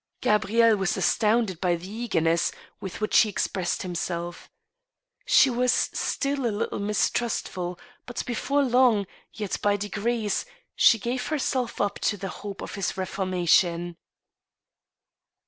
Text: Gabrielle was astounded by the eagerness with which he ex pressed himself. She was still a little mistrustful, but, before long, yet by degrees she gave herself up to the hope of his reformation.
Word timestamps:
Gabrielle 0.21 0.77
was 0.77 0.97
astounded 0.97 1.61
by 1.61 1.75
the 1.75 1.87
eagerness 1.87 2.51
with 2.79 3.01
which 3.01 3.19
he 3.19 3.29
ex 3.29 3.45
pressed 3.45 3.83
himself. 3.83 4.49
She 5.27 5.47
was 5.47 5.71
still 5.71 6.47
a 6.47 6.47
little 6.49 6.79
mistrustful, 6.79 7.77
but, 8.07 8.25
before 8.25 8.63
long, 8.63 9.05
yet 9.31 9.59
by 9.61 9.77
degrees 9.77 10.43
she 10.75 10.97
gave 10.97 11.27
herself 11.27 11.79
up 11.79 11.99
to 11.99 12.17
the 12.17 12.29
hope 12.41 12.63
of 12.63 12.73
his 12.73 12.97
reformation. 12.97 13.95